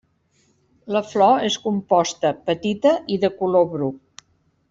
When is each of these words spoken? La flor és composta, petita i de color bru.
La 0.95 1.01
flor 1.09 1.43
és 1.49 1.57
composta, 1.65 2.33
petita 2.49 2.95
i 3.17 3.21
de 3.27 3.33
color 3.43 3.69
bru. 3.75 3.93